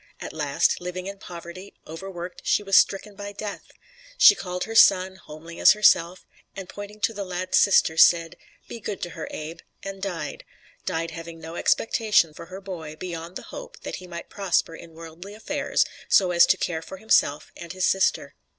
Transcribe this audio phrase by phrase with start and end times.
[0.19, 3.65] At last, living in poverty, overworked, she was stricken by death.
[4.17, 8.35] She called her son homely as herself and pointing to the lad's sister said,
[8.67, 10.43] "Be good to her, Abe," and died
[10.87, 14.95] died, having no expectation for her boy beyond the hope that he might prosper in
[14.95, 18.33] worldly affairs so as to care for himself and his sister.